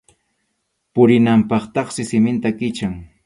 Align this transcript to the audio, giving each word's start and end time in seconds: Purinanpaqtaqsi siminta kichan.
Purinanpaqtaqsi 0.99 2.07
siminta 2.13 2.55
kichan. 2.63 2.99